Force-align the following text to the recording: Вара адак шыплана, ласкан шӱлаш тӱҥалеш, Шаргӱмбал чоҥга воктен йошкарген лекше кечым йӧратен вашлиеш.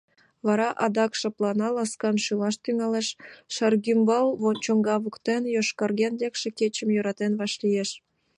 Вара 0.45 0.67
адак 0.85 1.11
шыплана, 1.19 1.67
ласкан 1.75 2.15
шӱлаш 2.23 2.55
тӱҥалеш, 2.63 3.07
Шаргӱмбал 3.55 4.27
чоҥга 4.63 4.95
воктен 5.03 5.43
йошкарген 5.55 6.13
лекше 6.21 6.49
кечым 6.59 6.89
йӧратен 6.95 7.33
вашлиеш. 7.39 7.89